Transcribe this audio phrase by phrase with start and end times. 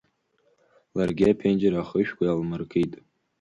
[0.95, 2.93] Ларгьы аԥенџьыр ахышәқәа алмыркит.